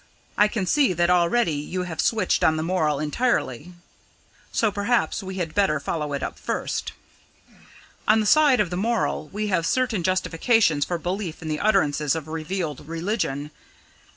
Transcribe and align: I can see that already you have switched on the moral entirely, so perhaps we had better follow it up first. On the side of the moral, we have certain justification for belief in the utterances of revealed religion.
I 0.35 0.47
can 0.47 0.65
see 0.65 0.93
that 0.93 1.11
already 1.11 1.51
you 1.53 1.83
have 1.83 2.01
switched 2.01 2.43
on 2.43 2.57
the 2.57 2.63
moral 2.63 2.97
entirely, 2.99 3.73
so 4.51 4.71
perhaps 4.71 5.21
we 5.21 5.35
had 5.35 5.53
better 5.53 5.79
follow 5.79 6.13
it 6.13 6.23
up 6.23 6.39
first. 6.39 6.93
On 8.07 8.19
the 8.19 8.25
side 8.25 8.59
of 8.59 8.71
the 8.71 8.75
moral, 8.77 9.27
we 9.27 9.49
have 9.49 9.63
certain 9.67 10.01
justification 10.01 10.81
for 10.81 10.97
belief 10.97 11.43
in 11.43 11.49
the 11.49 11.59
utterances 11.59 12.15
of 12.15 12.27
revealed 12.27 12.87
religion. 12.87 13.51